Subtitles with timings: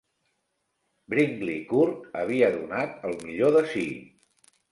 [1.13, 3.87] Brinkley Court havia donat el millor de si.